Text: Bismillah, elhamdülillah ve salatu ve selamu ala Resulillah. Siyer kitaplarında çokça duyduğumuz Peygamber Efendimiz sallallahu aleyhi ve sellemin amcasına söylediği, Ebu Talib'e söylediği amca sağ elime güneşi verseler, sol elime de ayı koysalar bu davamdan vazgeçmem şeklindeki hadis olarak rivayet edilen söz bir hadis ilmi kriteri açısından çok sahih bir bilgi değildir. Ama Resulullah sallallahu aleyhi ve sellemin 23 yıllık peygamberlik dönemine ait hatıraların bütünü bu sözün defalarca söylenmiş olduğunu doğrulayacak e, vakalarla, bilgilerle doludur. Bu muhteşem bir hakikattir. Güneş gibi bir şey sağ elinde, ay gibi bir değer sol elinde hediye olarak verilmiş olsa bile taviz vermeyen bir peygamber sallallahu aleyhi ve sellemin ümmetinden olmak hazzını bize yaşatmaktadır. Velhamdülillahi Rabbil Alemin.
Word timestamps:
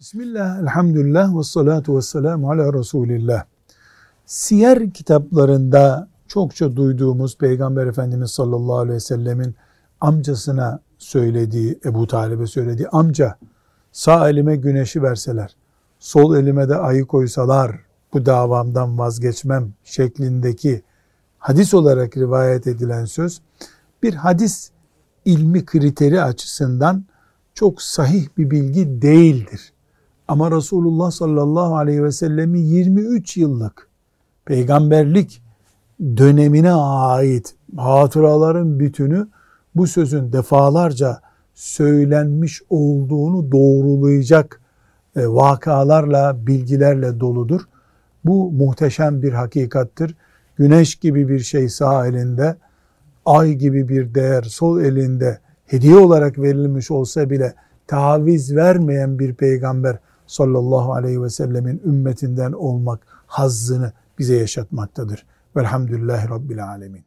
Bismillah, 0.00 0.58
elhamdülillah 0.60 1.38
ve 1.38 1.42
salatu 1.42 1.96
ve 1.96 2.02
selamu 2.02 2.50
ala 2.50 2.72
Resulillah. 2.72 3.44
Siyer 4.26 4.90
kitaplarında 4.90 6.08
çokça 6.28 6.76
duyduğumuz 6.76 7.38
Peygamber 7.38 7.86
Efendimiz 7.86 8.30
sallallahu 8.30 8.78
aleyhi 8.78 8.96
ve 8.96 9.00
sellemin 9.00 9.54
amcasına 10.00 10.80
söylediği, 10.98 11.78
Ebu 11.84 12.06
Talib'e 12.06 12.46
söylediği 12.46 12.88
amca 12.88 13.36
sağ 13.92 14.30
elime 14.30 14.56
güneşi 14.56 15.02
verseler, 15.02 15.56
sol 15.98 16.36
elime 16.36 16.68
de 16.68 16.76
ayı 16.76 17.06
koysalar 17.06 17.80
bu 18.12 18.26
davamdan 18.26 18.98
vazgeçmem 18.98 19.72
şeklindeki 19.84 20.82
hadis 21.38 21.74
olarak 21.74 22.16
rivayet 22.16 22.66
edilen 22.66 23.04
söz 23.04 23.40
bir 24.02 24.14
hadis 24.14 24.70
ilmi 25.24 25.64
kriteri 25.64 26.22
açısından 26.22 27.04
çok 27.54 27.82
sahih 27.82 28.28
bir 28.38 28.50
bilgi 28.50 29.02
değildir. 29.02 29.72
Ama 30.30 30.50
Resulullah 30.50 31.10
sallallahu 31.10 31.76
aleyhi 31.76 32.04
ve 32.04 32.12
sellemin 32.12 32.60
23 32.60 33.36
yıllık 33.36 33.88
peygamberlik 34.44 35.42
dönemine 36.00 36.72
ait 36.72 37.54
hatıraların 37.76 38.80
bütünü 38.80 39.28
bu 39.74 39.86
sözün 39.86 40.32
defalarca 40.32 41.20
söylenmiş 41.54 42.62
olduğunu 42.70 43.52
doğrulayacak 43.52 44.60
e, 45.16 45.26
vakalarla, 45.26 46.46
bilgilerle 46.46 47.20
doludur. 47.20 47.60
Bu 48.24 48.52
muhteşem 48.52 49.22
bir 49.22 49.32
hakikattir. 49.32 50.16
Güneş 50.56 50.94
gibi 50.94 51.28
bir 51.28 51.40
şey 51.40 51.68
sağ 51.68 52.06
elinde, 52.06 52.56
ay 53.26 53.52
gibi 53.52 53.88
bir 53.88 54.14
değer 54.14 54.42
sol 54.42 54.80
elinde 54.80 55.38
hediye 55.66 55.96
olarak 55.96 56.38
verilmiş 56.38 56.90
olsa 56.90 57.30
bile 57.30 57.54
taviz 57.86 58.56
vermeyen 58.56 59.18
bir 59.18 59.34
peygamber 59.34 59.98
sallallahu 60.30 60.92
aleyhi 60.92 61.22
ve 61.22 61.30
sellemin 61.30 61.82
ümmetinden 61.84 62.52
olmak 62.52 63.06
hazzını 63.26 63.92
bize 64.18 64.36
yaşatmaktadır. 64.36 65.26
Velhamdülillahi 65.56 66.28
Rabbil 66.28 66.64
Alemin. 66.64 67.04